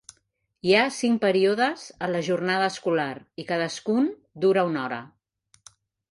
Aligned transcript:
Hi 0.67 0.71
ha 0.77 0.85
cinc 0.99 1.19
períodes 1.25 1.83
a 2.07 2.07
la 2.13 2.21
jornada 2.27 2.69
escolar 2.75 3.09
i 3.43 3.45
cadascun 3.51 4.09
dura 4.47 4.63
una 4.71 4.81
hora. 4.87 4.99